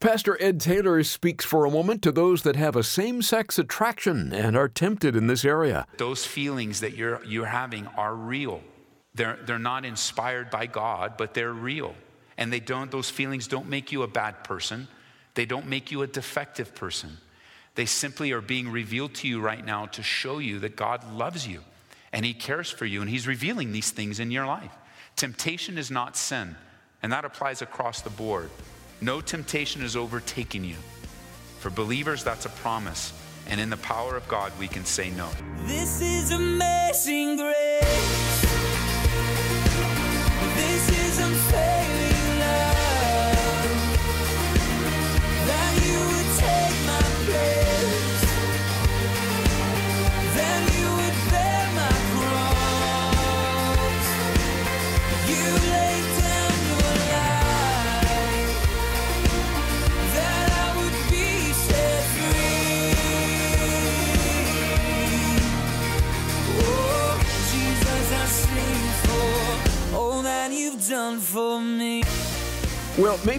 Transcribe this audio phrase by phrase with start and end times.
[0.00, 4.32] Pastor Ed Taylor speaks for a moment to those that have a same sex attraction
[4.32, 5.86] and are tempted in this area.
[5.98, 8.62] Those feelings that you're, you're having are real.
[9.14, 11.94] They're, they're not inspired by God, but they're real.
[12.38, 14.88] And they don't, those feelings don't make you a bad person,
[15.34, 17.18] they don't make you a defective person.
[17.74, 21.46] They simply are being revealed to you right now to show you that God loves
[21.46, 21.60] you
[22.10, 24.72] and He cares for you and He's revealing these things in your life.
[25.14, 26.56] Temptation is not sin,
[27.02, 28.48] and that applies across the board.
[29.02, 30.76] No temptation is overtaking you.
[31.60, 33.14] For believers, that's a promise.
[33.48, 35.28] And in the power of God, we can say no.
[35.64, 38.46] This is amazing grace.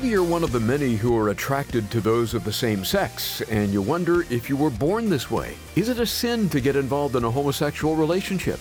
[0.02, 3.41] Maybe you're one of the many who are attracted to those of the same sex,
[3.52, 5.55] and you wonder if you were born this way.
[5.75, 8.59] Is it a sin to get involved in a homosexual relationship?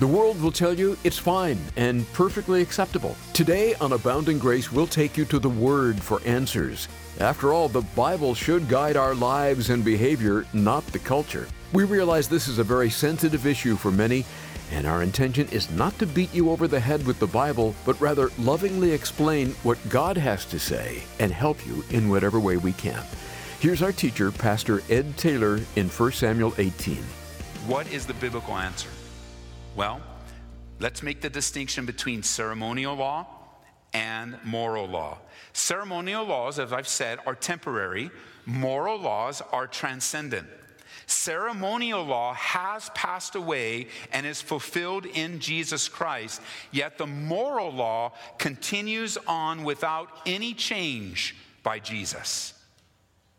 [0.00, 3.16] The world will tell you it's fine and perfectly acceptable.
[3.32, 6.88] Today on Abounding Grace, we'll take you to the Word for answers.
[7.20, 11.46] After all, the Bible should guide our lives and behavior, not the culture.
[11.72, 14.24] We realize this is a very sensitive issue for many,
[14.72, 18.00] and our intention is not to beat you over the head with the Bible, but
[18.00, 22.72] rather lovingly explain what God has to say and help you in whatever way we
[22.72, 23.04] can.
[23.60, 26.96] Here's our teacher, Pastor Ed Taylor, in 1 Samuel 18.
[27.66, 28.88] What is the biblical answer?
[29.76, 30.00] Well,
[30.80, 33.26] let's make the distinction between ceremonial law
[33.92, 35.18] and moral law.
[35.52, 38.10] Ceremonial laws, as I've said, are temporary,
[38.46, 40.48] moral laws are transcendent.
[41.06, 46.40] Ceremonial law has passed away and is fulfilled in Jesus Christ,
[46.70, 52.54] yet the moral law continues on without any change by Jesus.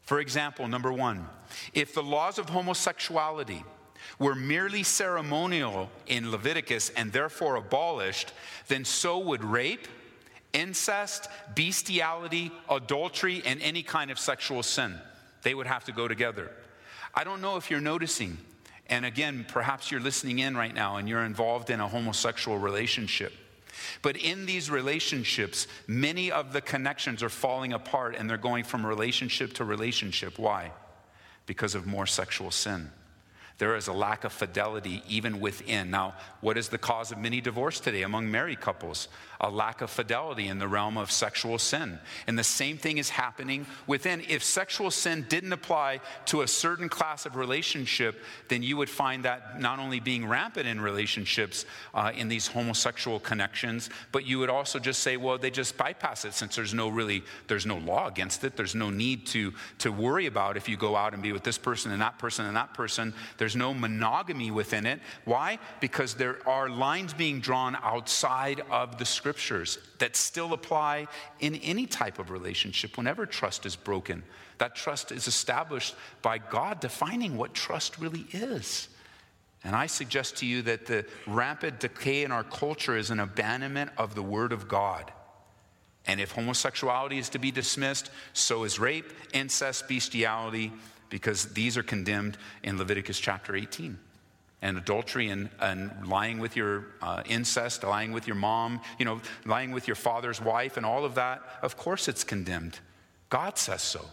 [0.02, 1.28] For example, number one,
[1.74, 3.64] if the laws of homosexuality
[4.20, 8.34] were merely ceremonial in Leviticus and therefore abolished,
[8.68, 9.88] then so would rape,
[10.52, 15.00] incest, bestiality, adultery, and any kind of sexual sin.
[15.42, 16.52] They would have to go together.
[17.14, 18.38] I don't know if you're noticing,
[18.88, 23.34] and again, perhaps you're listening in right now and you're involved in a homosexual relationship.
[24.02, 28.86] But in these relationships, many of the connections are falling apart and they're going from
[28.86, 30.38] relationship to relationship.
[30.38, 30.72] Why?
[31.46, 32.92] Because of more sexual sin.
[33.60, 35.92] There is a lack of fidelity even within.
[35.92, 39.08] Now, what is the cause of many divorce today among married couples?
[39.40, 42.00] A lack of fidelity in the realm of sexual sin.
[42.28, 44.22] And the same thing is happening within.
[44.28, 49.26] If sexual sin didn't apply to a certain class of relationship, then you would find
[49.26, 54.50] that not only being rampant in relationships uh, in these homosexual connections, but you would
[54.50, 58.08] also just say, well, they just bypass it since there's no really, there's no law
[58.08, 58.56] against it.
[58.56, 61.58] There's no need to, to worry about if you go out and be with this
[61.58, 63.14] person and that person and that person.
[63.56, 65.00] No monogamy within it.
[65.26, 65.60] Why?
[65.80, 71.08] Because there are lines being drawn outside of the scriptures that still apply
[71.40, 74.24] in any type of relationship whenever trust is broken.
[74.58, 78.88] That trust is established by God defining what trust really is.
[79.64, 83.92] And I suggest to you that the rampant decay in our culture is an abandonment
[83.98, 85.12] of the Word of God.
[86.06, 90.74] And if homosexuality is to be dismissed, so is rape, incest, bestiality,
[91.14, 94.00] because these are condemned in Leviticus chapter 18.
[94.64, 99.22] And adultery and, and lying with your uh, incest, lying with your mom, you know,
[99.46, 102.80] lying with your father's wife, and all of that, of course it's condemned.
[103.30, 104.08] God says so.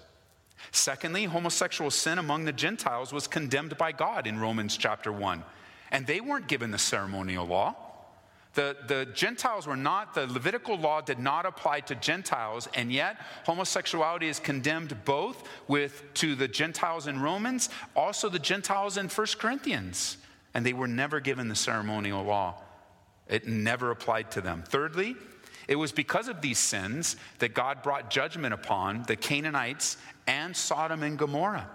[0.73, 5.43] Secondly, homosexual sin among the Gentiles was condemned by God in Romans chapter 1.
[5.91, 7.77] And they weren't given the ceremonial law.
[8.55, 13.21] The, the Gentiles were not, the Levitical law did not apply to Gentiles, and yet
[13.45, 19.27] homosexuality is condemned both with to the Gentiles in Romans, also the Gentiles in 1
[19.39, 20.17] Corinthians.
[20.53, 22.61] And they were never given the ceremonial law.
[23.29, 24.65] It never applied to them.
[24.67, 25.15] Thirdly,
[25.69, 29.97] it was because of these sins that God brought judgment upon the Canaanites
[30.27, 31.71] and Sodom and Gomorrah.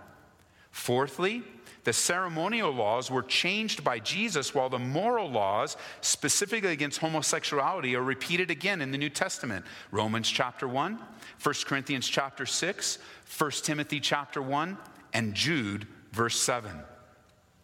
[0.72, 1.44] Fourthly,
[1.86, 8.04] the ceremonial laws were changed by Jesus, while the moral laws, specifically against homosexuality, are
[8.04, 9.64] repeated again in the New Testament.
[9.92, 11.00] Romans chapter 1,
[11.42, 12.98] 1 Corinthians chapter 6,
[13.38, 14.78] 1 Timothy chapter 1,
[15.14, 16.72] and Jude verse 7.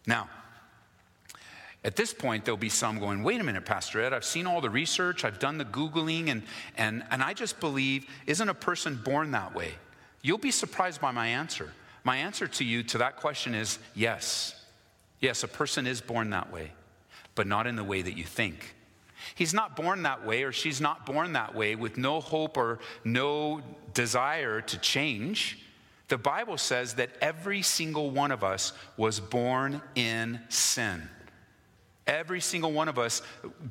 [0.06, 0.30] Now,
[1.84, 4.60] at this point, there'll be some going, wait a minute, Pastor Ed, I've seen all
[4.60, 6.44] the research, I've done the Googling, and,
[6.76, 9.74] and, and I just believe, isn't a person born that way?
[10.22, 11.72] You'll be surprised by my answer.
[12.04, 14.54] My answer to you to that question is yes.
[15.20, 16.72] Yes, a person is born that way,
[17.34, 18.74] but not in the way that you think.
[19.36, 22.80] He's not born that way, or she's not born that way with no hope or
[23.04, 23.60] no
[23.94, 25.58] desire to change.
[26.08, 31.08] The Bible says that every single one of us was born in sin.
[32.06, 33.22] Every single one of us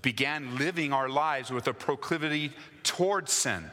[0.02, 2.54] began living our lives with a proclivity
[2.84, 3.70] towards sin.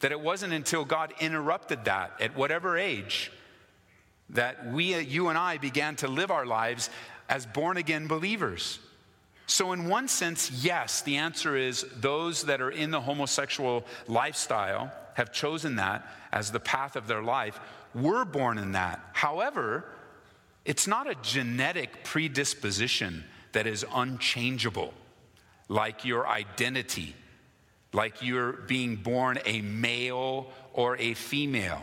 [0.00, 3.30] That it wasn't until God interrupted that at whatever age
[4.30, 6.90] that we, uh, you and I, began to live our lives
[7.28, 8.78] as born again believers.
[9.46, 14.90] So, in one sense, yes, the answer is those that are in the homosexual lifestyle
[15.14, 17.60] have chosen that as the path of their life
[17.94, 19.00] were born in that.
[19.12, 19.84] However,
[20.64, 24.94] it's not a genetic predisposition that is unchangeable,
[25.68, 27.14] like your identity,
[27.92, 31.82] like you're being born a male or a female.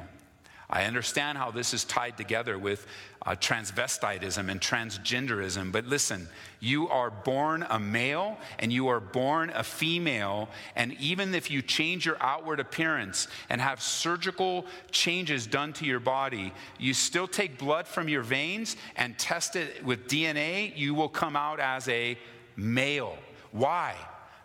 [0.71, 2.85] I understand how this is tied together with
[3.25, 6.29] uh, transvestitism and transgenderism, but listen,
[6.59, 11.63] you are born a male and you are born a female, and even if you
[11.63, 17.57] change your outward appearance and have surgical changes done to your body, you still take
[17.57, 22.15] blood from your veins and test it with DNA, you will come out as a
[22.55, 23.17] male.
[23.51, 23.95] Why?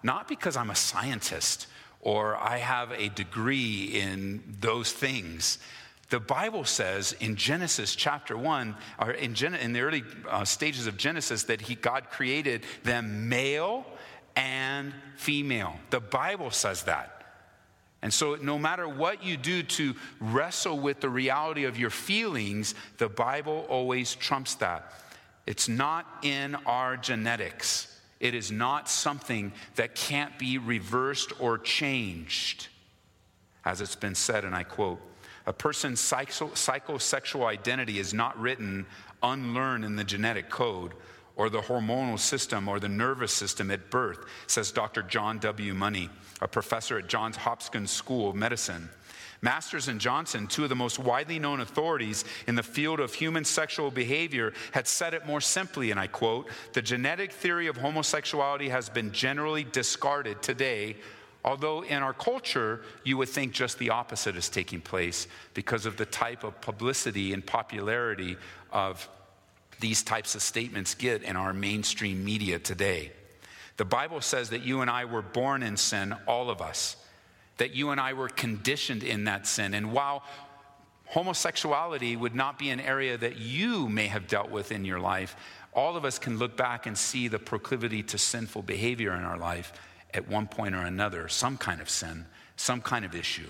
[0.02, 1.66] Not because I'm a scientist
[2.00, 5.58] or I have a degree in those things.
[6.10, 10.86] The Bible says in Genesis chapter 1, or in, Gen- in the early uh, stages
[10.86, 13.86] of Genesis, that he, God created them male
[14.36, 15.76] and female.
[15.90, 17.14] The Bible says that.
[18.02, 22.74] And so, no matter what you do to wrestle with the reality of your feelings,
[22.98, 24.92] the Bible always trumps that.
[25.46, 32.68] It's not in our genetics, it is not something that can't be reversed or changed.
[33.64, 35.00] As it's been said, and I quote,
[35.46, 38.86] a person's psychosexual identity is not written
[39.22, 40.92] unlearned in the genetic code
[41.36, 45.02] or the hormonal system or the nervous system at birth, says Dr.
[45.02, 45.74] John W.
[45.74, 46.08] Money,
[46.40, 48.88] a professor at Johns Hopkins School of Medicine.
[49.42, 53.44] Masters and Johnson, two of the most widely known authorities in the field of human
[53.44, 58.70] sexual behavior, had said it more simply, and I quote The genetic theory of homosexuality
[58.70, 60.96] has been generally discarded today
[61.44, 65.98] Although in our culture, you would think just the opposite is taking place because of
[65.98, 68.36] the type of publicity and popularity
[68.72, 69.06] of
[69.80, 73.12] these types of statements get in our mainstream media today.
[73.76, 76.96] The Bible says that you and I were born in sin, all of us,
[77.58, 79.74] that you and I were conditioned in that sin.
[79.74, 80.22] And while
[81.06, 85.36] homosexuality would not be an area that you may have dealt with in your life,
[85.74, 89.36] all of us can look back and see the proclivity to sinful behavior in our
[89.36, 89.72] life
[90.14, 92.24] at one point or another some kind of sin,
[92.56, 93.48] some kind of issue.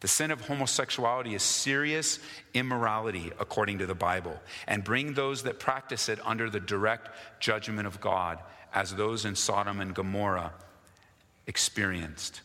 [0.00, 2.20] The sin of homosexuality is serious
[2.54, 7.86] immorality according to the Bible, and bring those that practice it under the direct judgment
[7.86, 8.38] of God,
[8.72, 10.52] as those in Sodom and Gomorrah
[11.46, 12.40] experienced.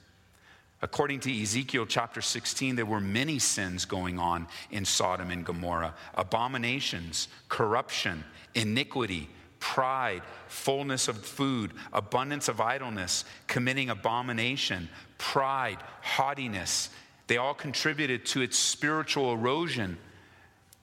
[0.81, 5.93] According to Ezekiel chapter 16, there were many sins going on in Sodom and Gomorrah
[6.13, 9.29] abominations, corruption, iniquity,
[9.73, 16.91] pride, fullness of food, abundance of idleness, committing abomination, pride, haughtiness.
[17.25, 19.97] They all contributed to its spiritual erosion.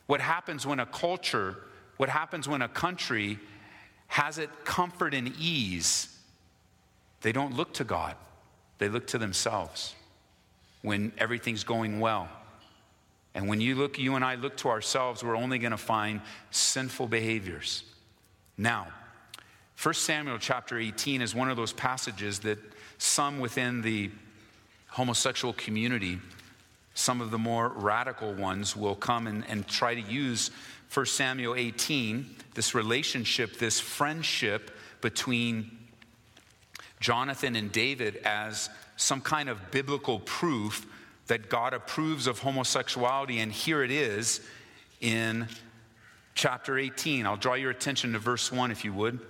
[0.06, 1.58] What happens when a culture,
[1.96, 3.38] what happens when a country
[4.08, 6.08] has it comfort and ease?
[7.20, 8.16] They don't look to God,
[8.78, 9.94] they look to themselves
[10.82, 12.28] when everything's going well.
[13.32, 16.20] And when you look, you and I look to ourselves, we're only going to find
[16.50, 17.84] sinful behaviors.
[18.56, 18.88] Now,
[19.82, 22.58] 1 Samuel chapter 18 is one of those passages that
[22.98, 24.10] some within the
[24.88, 26.18] homosexual community,
[26.94, 30.50] some of the more radical ones, will come and, and try to use
[30.92, 35.78] 1 Samuel 18, this relationship, this friendship between
[37.00, 40.86] Jonathan and David, as some kind of biblical proof
[41.26, 43.40] that God approves of homosexuality.
[43.40, 44.40] And here it is
[45.00, 45.48] in
[46.34, 47.26] chapter 18.
[47.26, 49.20] I'll draw your attention to verse 1 if you would.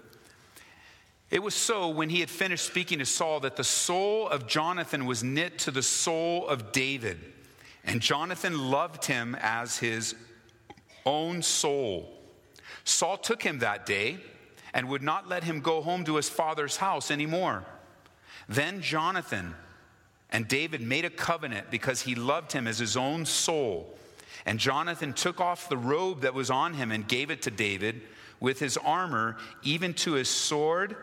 [1.30, 5.06] It was so when he had finished speaking to Saul that the soul of Jonathan
[5.06, 7.18] was knit to the soul of David.
[7.84, 10.14] And Jonathan loved him as his
[11.06, 12.12] own soul.
[12.84, 14.18] Saul took him that day
[14.74, 17.64] and would not let him go home to his father's house anymore.
[18.48, 19.54] Then Jonathan
[20.30, 23.96] and David made a covenant because he loved him as his own soul.
[24.44, 28.00] And Jonathan took off the robe that was on him and gave it to David
[28.40, 30.96] with his armor, even to his sword,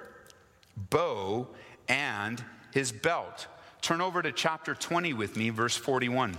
[0.76, 1.48] bow,
[1.88, 2.44] and
[2.74, 3.48] his belt.
[3.82, 6.36] Turn over to chapter 20 with me, verse 41.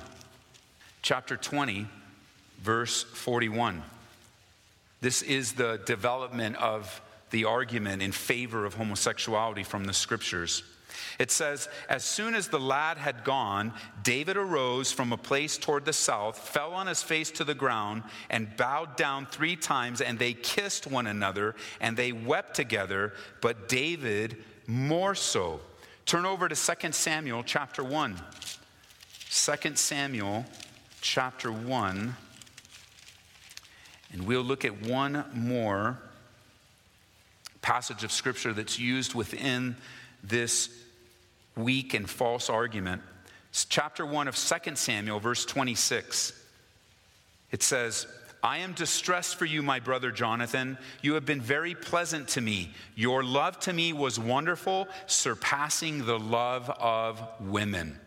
[1.02, 1.86] chapter 20,
[2.60, 3.82] verse 41.
[5.00, 10.62] This is the development of the argument in favor of homosexuality from the scriptures.
[11.18, 15.84] It says, As soon as the lad had gone, David arose from a place toward
[15.84, 20.18] the south, fell on his face to the ground, and bowed down three times, and
[20.18, 25.60] they kissed one another, and they wept together, but David more so.
[26.06, 28.20] Turn over to 2 Samuel chapter 1.
[29.30, 30.44] 2 Samuel
[31.00, 32.16] chapter 1.
[34.12, 35.98] And we'll look at one more
[37.62, 39.76] passage of scripture that's used within
[40.22, 40.70] this
[41.56, 43.02] weak and false argument.
[43.50, 46.32] It's chapter 1 of 2 Samuel, verse 26.
[47.50, 48.06] It says,
[48.42, 50.78] I am distressed for you, my brother Jonathan.
[51.02, 52.70] You have been very pleasant to me.
[52.94, 57.98] Your love to me was wonderful, surpassing the love of women.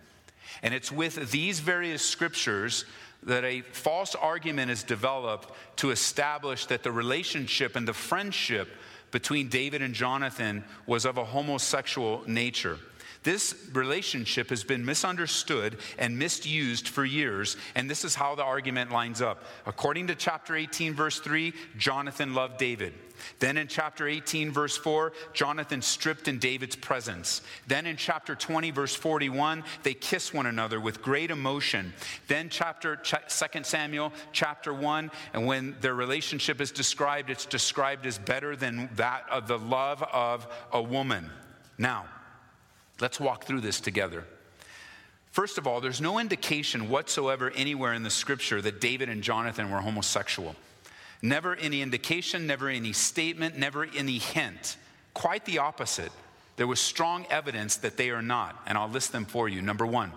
[0.64, 2.86] And it's with these various scriptures
[3.24, 8.70] that a false argument is developed to establish that the relationship and the friendship
[9.14, 12.80] between David and Jonathan was of a homosexual nature.
[13.24, 18.92] This relationship has been misunderstood and misused for years, and this is how the argument
[18.92, 19.44] lines up.
[19.66, 22.94] According to chapter 18, verse 3, Jonathan loved David.
[23.40, 27.42] Then in chapter 18, verse 4, Jonathan stripped in David's presence.
[27.68, 31.94] Then in chapter 20, verse 41, they kiss one another with great emotion.
[32.28, 38.18] Then chapter 2 Samuel, chapter 1, and when their relationship is described, it's described as
[38.18, 41.30] better than that of the love of a woman.
[41.78, 42.06] Now,
[43.00, 44.26] Let's walk through this together.
[45.32, 49.72] First of all, there's no indication whatsoever anywhere in the scripture that David and Jonathan
[49.72, 50.56] were homosexual.
[51.24, 54.78] Never any indication, never any statement, never any hint.
[55.14, 56.12] Quite the opposite.
[56.56, 59.62] There was strong evidence that they are not, and I'll list them for you.
[59.62, 60.12] Number one,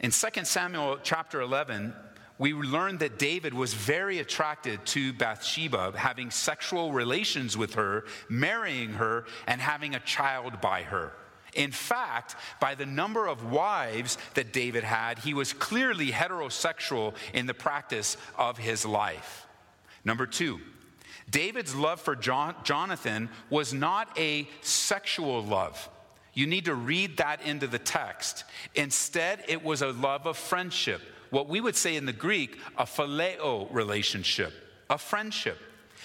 [0.00, 1.92] in 2 Samuel chapter 11,
[2.38, 8.90] we learned that David was very attracted to Bathsheba, having sexual relations with her, marrying
[8.90, 11.12] her, and having a child by her.
[11.54, 17.46] In fact, by the number of wives that David had, he was clearly heterosexual in
[17.46, 19.46] the practice of his life.
[20.04, 20.60] Number two,
[21.30, 25.88] David's love for Jonathan was not a sexual love.
[26.32, 28.44] You need to read that into the text.
[28.74, 31.02] Instead, it was a love of friendship.
[31.30, 34.52] What we would say in the Greek, a phileo relationship,
[34.88, 35.58] a friendship.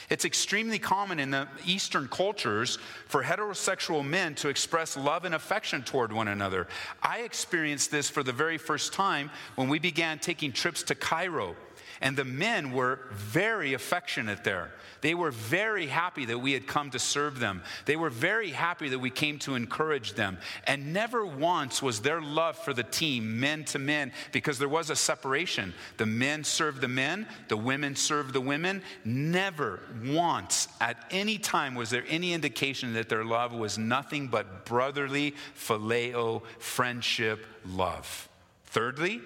[0.09, 5.83] It's extremely common in the Eastern cultures for heterosexual men to express love and affection
[5.83, 6.67] toward one another.
[7.01, 11.55] I experienced this for the very first time when we began taking trips to Cairo.
[12.03, 14.71] And the men were very affectionate there.
[14.99, 17.63] They were very happy that we had come to serve them.
[17.85, 20.37] They were very happy that we came to encourage them.
[20.67, 24.89] And never once was their love for the team, men to men, because there was
[24.89, 25.73] a separation.
[25.95, 28.83] The men served the men, the women served the women.
[29.05, 34.65] Never once at any time was there any indication that their love was nothing but
[34.65, 38.27] brotherly, phileo, friendship, love.
[38.65, 39.21] Thirdly,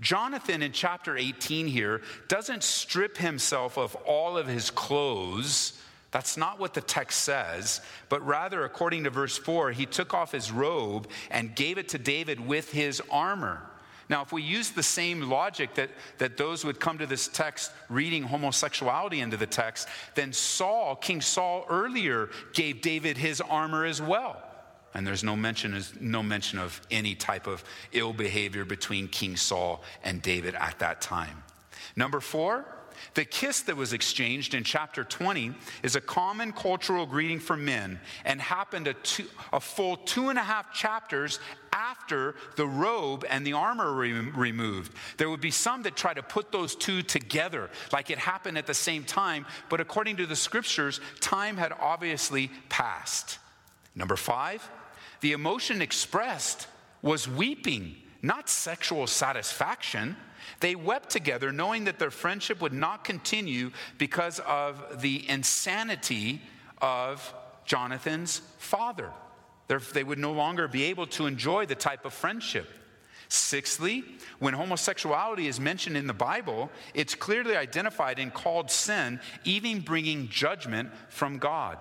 [0.00, 5.80] Jonathan in chapter 18 here doesn't strip himself of all of his clothes.
[6.10, 10.32] That's not what the text says, but rather, according to verse 4, he took off
[10.32, 13.62] his robe and gave it to David with his armor.
[14.08, 17.72] Now, if we use the same logic that, that those would come to this text
[17.90, 24.00] reading homosexuality into the text, then Saul, King Saul, earlier gave David his armor as
[24.00, 24.42] well.
[24.98, 27.62] And there's no mention, no mention of any type of
[27.92, 31.44] ill behavior between King Saul and David at that time.
[31.94, 32.64] Number four,
[33.14, 38.00] the kiss that was exchanged in chapter 20 is a common cultural greeting for men
[38.24, 41.38] and happened a, two, a full two and a half chapters
[41.72, 44.92] after the robe and the armor were removed.
[45.16, 48.66] There would be some that try to put those two together, like it happened at
[48.66, 53.38] the same time, but according to the scriptures, time had obviously passed.
[53.94, 54.68] Number five,
[55.20, 56.66] the emotion expressed
[57.02, 60.16] was weeping, not sexual satisfaction.
[60.60, 66.40] They wept together, knowing that their friendship would not continue because of the insanity
[66.80, 67.34] of
[67.64, 69.12] Jonathan's father.
[69.68, 72.66] They would no longer be able to enjoy the type of friendship.
[73.28, 74.04] Sixthly,
[74.38, 80.28] when homosexuality is mentioned in the Bible, it's clearly identified and called sin, even bringing
[80.28, 81.76] judgment from God.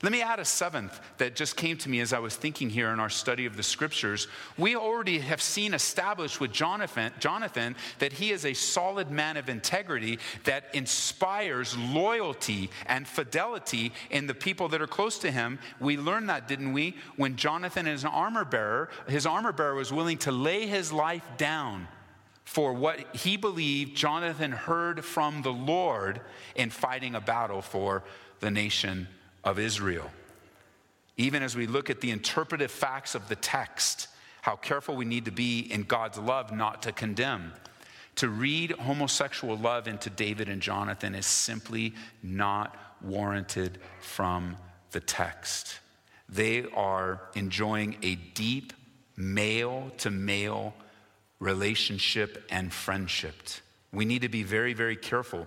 [0.00, 2.90] Let me add a seventh that just came to me as I was thinking here
[2.90, 4.28] in our study of the scriptures.
[4.56, 9.48] We already have seen established with Jonathan, Jonathan that he is a solid man of
[9.48, 15.58] integrity that inspires loyalty and fidelity in the people that are close to him.
[15.78, 16.96] We learned that, didn't we?
[17.16, 21.26] When Jonathan is an armor bearer, his armor bearer was willing to lay his life
[21.36, 21.88] down
[22.44, 26.20] for what he believed Jonathan heard from the Lord
[26.54, 28.02] in fighting a battle for
[28.40, 29.08] the nation
[29.44, 30.10] of Israel.
[31.16, 34.08] Even as we look at the interpretive facts of the text,
[34.42, 37.52] how careful we need to be in God's love not to condemn.
[38.16, 44.56] To read homosexual love into David and Jonathan is simply not warranted from
[44.90, 45.78] the text.
[46.28, 48.72] They are enjoying a deep
[49.16, 50.74] male to male
[51.38, 53.34] relationship and friendship.
[53.92, 55.46] We need to be very, very careful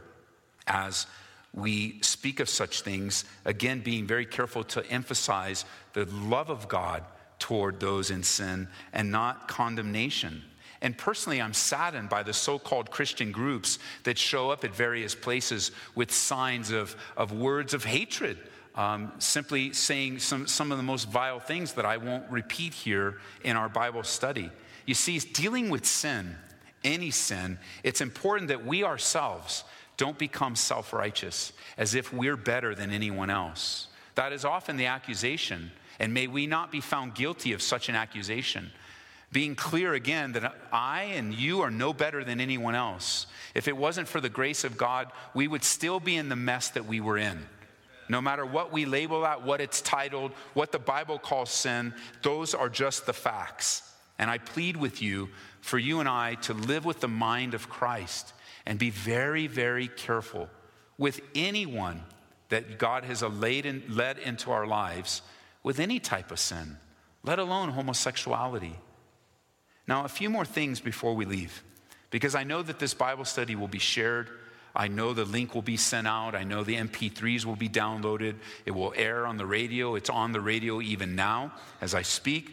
[0.67, 1.07] as
[1.55, 7.03] we speak of such things, again, being very careful to emphasize the love of God
[7.39, 10.43] toward those in sin and not condemnation.
[10.81, 15.15] And personally, I'm saddened by the so called Christian groups that show up at various
[15.15, 18.37] places with signs of, of words of hatred,
[18.75, 23.19] um, simply saying some, some of the most vile things that I won't repeat here
[23.43, 24.51] in our Bible study.
[24.85, 26.35] You see, dealing with sin,
[26.83, 29.63] any sin, it's important that we ourselves
[29.97, 33.87] don't become self righteous as if we're better than anyone else.
[34.15, 37.95] That is often the accusation, and may we not be found guilty of such an
[37.95, 38.71] accusation.
[39.31, 43.27] Being clear again that I and you are no better than anyone else.
[43.53, 46.69] If it wasn't for the grace of God, we would still be in the mess
[46.69, 47.45] that we were in.
[48.07, 52.53] No matter what we label that, what it's titled, what the Bible calls sin, those
[52.53, 53.81] are just the facts.
[54.19, 57.67] And I plead with you for you and I to live with the mind of
[57.67, 58.33] Christ
[58.65, 60.49] and be very, very careful
[60.97, 62.03] with anyone
[62.49, 65.21] that God has laid in, led into our lives
[65.63, 66.77] with any type of sin,
[67.23, 68.75] let alone homosexuality.
[69.87, 71.63] Now, a few more things before we leave,
[72.09, 74.29] because I know that this Bible study will be shared.
[74.75, 76.35] I know the link will be sent out.
[76.35, 78.35] I know the MP3s will be downloaded.
[78.65, 79.95] It will air on the radio.
[79.95, 82.51] It's on the radio even now as I speak.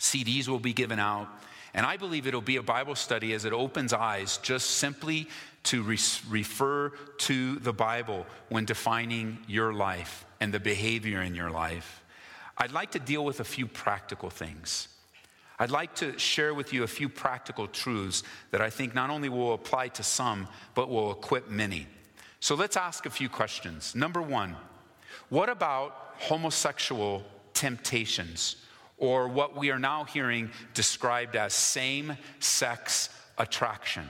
[0.00, 1.28] CDs will be given out.
[1.74, 5.28] And I believe it'll be a Bible study as it opens eyes just simply
[5.64, 11.50] to re- refer to the Bible when defining your life and the behavior in your
[11.50, 12.02] life.
[12.56, 14.88] I'd like to deal with a few practical things.
[15.58, 19.28] I'd like to share with you a few practical truths that I think not only
[19.28, 21.86] will apply to some, but will equip many.
[22.40, 23.94] So let's ask a few questions.
[23.94, 24.56] Number one,
[25.28, 28.56] what about homosexual temptations?
[28.98, 34.04] Or what we are now hearing described as same sex attraction.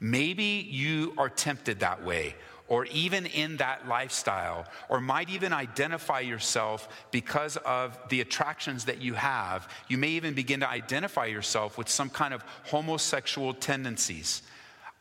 [0.00, 2.34] Maybe you are tempted that way,
[2.68, 9.00] or even in that lifestyle, or might even identify yourself because of the attractions that
[9.00, 9.68] you have.
[9.88, 14.42] You may even begin to identify yourself with some kind of homosexual tendencies.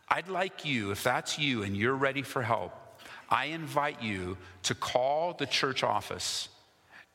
[0.09, 2.73] I'd like you, if that's you and you're ready for help,
[3.29, 6.49] I invite you to call the church office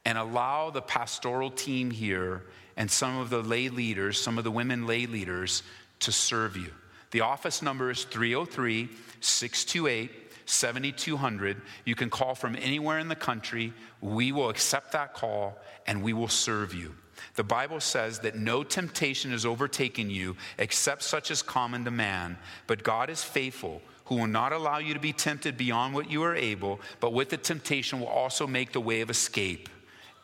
[0.09, 2.43] and allow the pastoral team here
[2.79, 5.63] and some of the lay leaders, some of the women lay leaders,
[6.01, 6.73] to serve you.
[7.11, 8.89] The office number is 303
[9.21, 10.11] 628
[10.47, 11.61] 7200.
[11.85, 13.75] You can call from anywhere in the country.
[14.01, 16.95] We will accept that call and we will serve you.
[17.35, 22.39] The Bible says that no temptation has overtaken you except such as common to man,
[22.67, 26.23] but God is faithful who will not allow you to be tempted beyond what you
[26.23, 29.69] are able, but with the temptation will also make the way of escape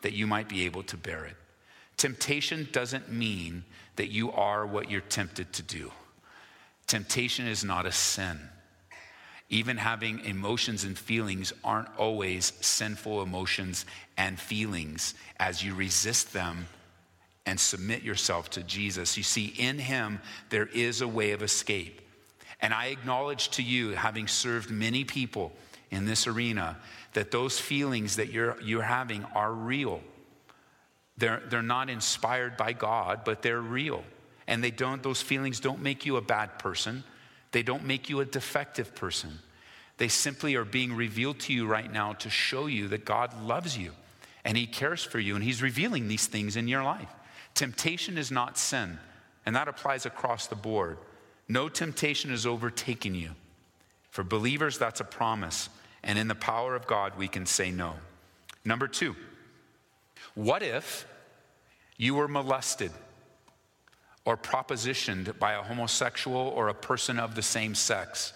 [0.01, 1.35] that you might be able to bear it.
[1.97, 3.63] Temptation doesn't mean
[3.95, 5.91] that you are what you're tempted to do.
[6.87, 8.39] Temptation is not a sin.
[9.49, 13.85] Even having emotions and feelings aren't always sinful emotions
[14.17, 16.67] and feelings as you resist them
[17.45, 19.17] and submit yourself to Jesus.
[19.17, 22.01] You see, in Him, there is a way of escape.
[22.59, 25.53] And I acknowledge to you, having served many people
[25.91, 26.77] in this arena,
[27.13, 30.01] that those feelings that you're, you're having are real.
[31.17, 34.03] They're, they're not inspired by God, but they're real.
[34.47, 37.03] And they don't, those feelings don't make you a bad person.
[37.51, 39.39] They don't make you a defective person.
[39.97, 43.77] They simply are being revealed to you right now to show you that God loves
[43.77, 43.91] you
[44.43, 47.09] and He cares for you and He's revealing these things in your life.
[47.53, 48.99] Temptation is not sin,
[49.45, 50.97] and that applies across the board.
[51.47, 53.31] No temptation is overtaking you.
[54.15, 55.67] For believers, that's a promise.
[56.01, 57.95] And in the power of God, we can say no.
[58.63, 59.13] Number two,
[60.35, 61.05] what if
[61.97, 62.93] you were molested
[64.23, 68.31] or propositioned by a homosexual or a person of the same sex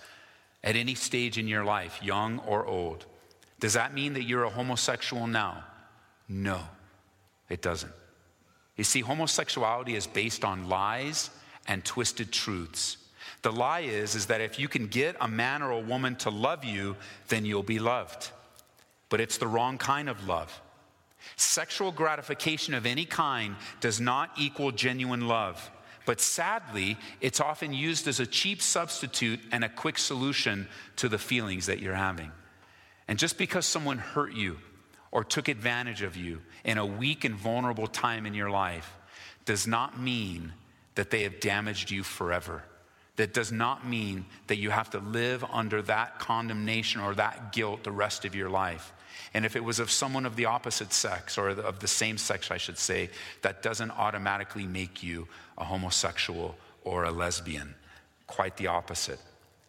[0.66, 3.06] at any stage in your life, young or old?
[3.62, 5.64] Does that mean that you're a homosexual now?
[6.28, 6.60] No,
[7.48, 7.94] it doesn't.
[8.76, 11.30] You see, homosexuality is based on lies
[11.70, 12.98] and twisted truths.
[13.42, 16.30] The lie is, is that if you can get a man or a woman to
[16.30, 16.96] love you,
[17.28, 18.32] then you'll be loved.
[19.10, 20.62] But it's the wrong kind of love.
[21.36, 25.70] Sexual gratification of any kind does not equal genuine love.
[26.06, 31.20] But sadly, it's often used as a cheap substitute and a quick solution to the
[31.20, 32.32] feelings that you're having.
[33.08, 34.58] And just because someone hurt you
[35.12, 38.96] or took advantage of you in a weak and vulnerable time in your life
[39.46, 40.54] does not mean
[40.96, 42.64] that they have damaged you forever.
[43.20, 47.84] That does not mean that you have to live under that condemnation or that guilt
[47.84, 48.94] the rest of your life.
[49.34, 52.50] And if it was of someone of the opposite sex, or of the same sex,
[52.50, 53.10] I should say,
[53.42, 55.28] that doesn't automatically make you
[55.58, 56.56] a homosexual
[56.86, 57.76] or a lesbian.
[58.26, 59.20] Quite the opposite.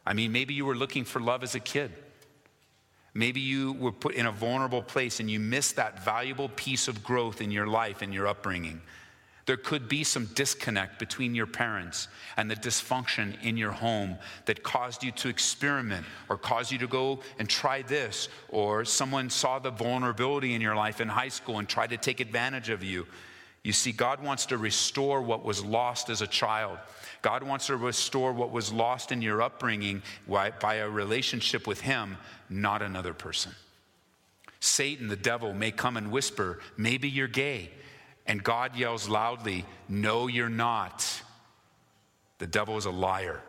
[0.06, 1.90] I mean, maybe you were looking for love as a kid.
[3.14, 7.02] Maybe you were put in a vulnerable place and you missed that valuable piece of
[7.02, 8.80] growth in your life and your upbringing.
[9.50, 14.62] There could be some disconnect between your parents and the dysfunction in your home that
[14.62, 19.58] caused you to experiment or caused you to go and try this, or someone saw
[19.58, 23.08] the vulnerability in your life in high school and tried to take advantage of you.
[23.64, 26.78] You see, God wants to restore what was lost as a child.
[27.20, 32.18] God wants to restore what was lost in your upbringing by a relationship with Him,
[32.48, 33.50] not another person.
[34.60, 37.70] Satan, the devil, may come and whisper, maybe you're gay.
[38.30, 41.20] And God yells loudly, No, you're not.
[42.38, 43.40] The devil is a liar,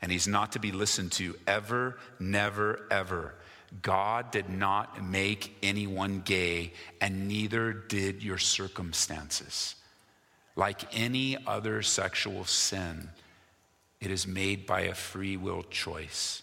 [0.00, 3.34] and he's not to be listened to ever, never, ever.
[3.82, 9.74] God did not make anyone gay, and neither did your circumstances.
[10.54, 13.08] Like any other sexual sin,
[14.00, 16.42] it is made by a free will choice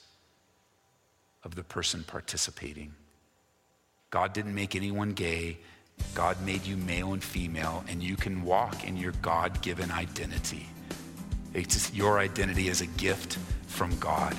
[1.42, 2.96] of the person participating.
[4.10, 5.60] God didn't make anyone gay,
[6.14, 10.68] God made you male and female, and you can walk in your God given identity.
[11.54, 14.36] It's your identity is a gift from God.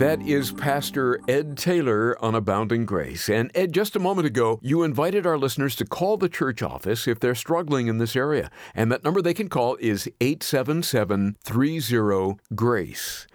[0.00, 3.28] That is Pastor Ed Taylor on Abounding Grace.
[3.28, 7.06] And Ed, just a moment ago, you invited our listeners to call the church office
[7.06, 8.50] if they're struggling in this area.
[8.74, 13.26] And that number they can call is 877 30 GRACE.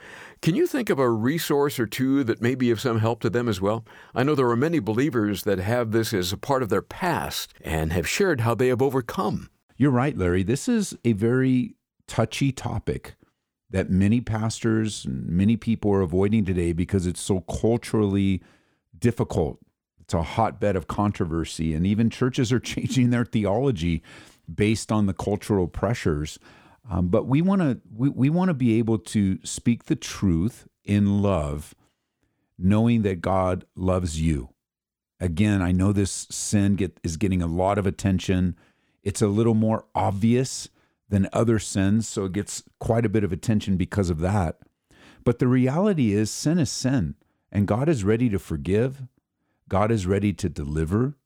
[0.41, 3.29] Can you think of a resource or two that may be of some help to
[3.29, 3.85] them as well?
[4.13, 7.53] I know there are many believers that have this as a part of their past
[7.61, 9.49] and have shared how they have overcome.
[9.77, 10.43] You're right, Larry.
[10.43, 11.75] This is a very
[12.07, 13.15] touchy topic
[13.71, 18.41] that many pastors and many people are avoiding today because it's so culturally
[18.97, 19.59] difficult.
[19.99, 24.03] It's a hotbed of controversy, and even churches are changing their theology
[24.53, 26.37] based on the cultural pressures.
[26.89, 30.67] Um, but we want to we, we want to be able to speak the truth
[30.83, 31.73] in love,
[32.57, 34.49] knowing that God loves you.
[35.19, 38.55] Again, I know this sin get, is getting a lot of attention.
[39.01, 40.69] It's a little more obvious
[41.09, 44.59] than other sins, so it gets quite a bit of attention because of that.
[45.23, 47.15] But the reality is, sin is sin,
[47.51, 49.03] and God is ready to forgive.
[49.69, 51.17] God is ready to deliver.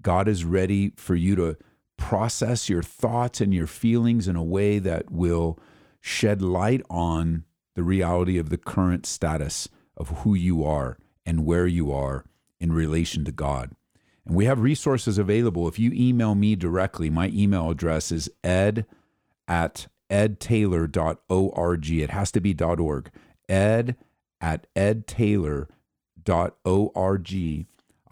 [0.00, 1.56] God is ready for you to
[2.02, 5.56] process your thoughts and your feelings in a way that will
[6.00, 7.44] shed light on
[7.76, 12.24] the reality of the current status of who you are and where you are
[12.58, 13.70] in relation to God.
[14.26, 15.68] And we have resources available.
[15.68, 18.84] If you email me directly, my email address is ed
[19.46, 21.90] at edtaylor.org.
[21.90, 23.10] It has to be .org.
[23.48, 23.96] ed
[24.40, 25.66] at edtaylor.org.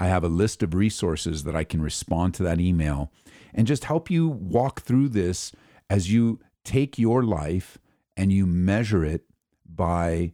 [0.03, 3.11] I have a list of resources that I can respond to that email
[3.55, 5.53] and just help you walk through this
[5.89, 7.79] as you take your life
[8.17, 9.25] and you measure it
[9.67, 10.33] by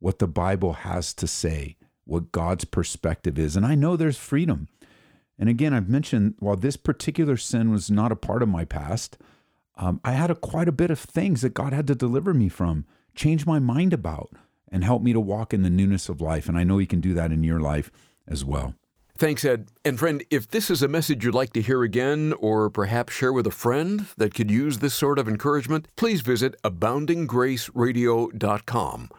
[0.00, 3.56] what the Bible has to say, what God's perspective is.
[3.56, 4.68] And I know there's freedom.
[5.38, 9.18] And again, I've mentioned while this particular sin was not a part of my past,
[9.76, 12.48] um, I had a, quite a bit of things that God had to deliver me
[12.48, 14.30] from, change my mind about,
[14.70, 16.48] and help me to walk in the newness of life.
[16.48, 17.90] And I know He can do that in your life
[18.26, 18.74] as well.
[19.18, 19.68] Thanks, Ed.
[19.84, 23.32] And friend, if this is a message you'd like to hear again, or perhaps share
[23.32, 29.10] with a friend that could use this sort of encouragement, please visit aboundinggraceradio.com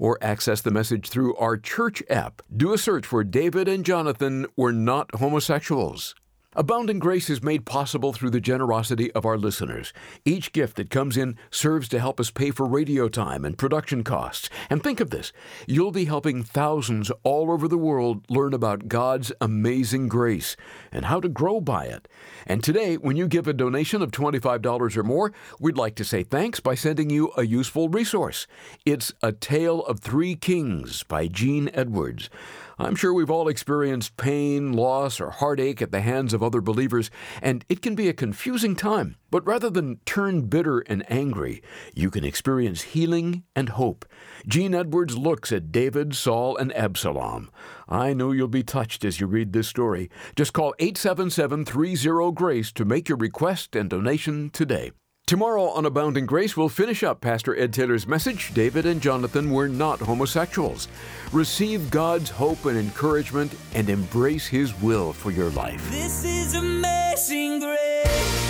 [0.00, 2.42] or access the message through our church app.
[2.54, 6.16] Do a search for David and Jonathan Were Not Homosexuals.
[6.56, 9.92] Abounding Grace is made possible through the generosity of our listeners.
[10.24, 14.04] Each gift that comes in serves to help us pay for radio time and production
[14.04, 14.48] costs.
[14.70, 15.32] And think of this
[15.66, 20.56] you'll be helping thousands all over the world learn about God's amazing grace
[20.92, 22.06] and how to grow by it.
[22.46, 26.22] And today, when you give a donation of $25 or more, we'd like to say
[26.22, 28.46] thanks by sending you a useful resource.
[28.86, 32.30] It's A Tale of Three Kings by Gene Edwards.
[32.78, 37.10] I'm sure we've all experienced pain, loss, or heartache at the hands of other believers,
[37.42, 39.16] and it can be a confusing time.
[39.30, 41.62] But rather than turn bitter and angry,
[41.94, 44.04] you can experience healing and hope.
[44.46, 47.50] Gene Edwards looks at David, Saul, and Absalom.
[47.88, 50.10] I know you'll be touched as you read this story.
[50.36, 54.92] Just call 877 30 Grace to make your request and donation today.
[55.26, 59.68] Tomorrow on Abounding Grace, we'll finish up Pastor Ed Taylor's message David and Jonathan were
[59.68, 60.86] not homosexuals.
[61.32, 65.90] Receive God's hope and encouragement and embrace His will for your life.
[65.90, 68.43] This is amazing grace.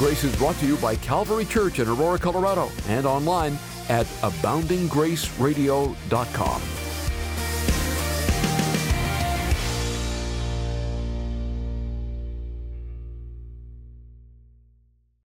[0.00, 3.58] Grace is brought to you by Calvary Church in Aurora, Colorado, and online
[3.90, 6.79] at aboundinggraceradio.com.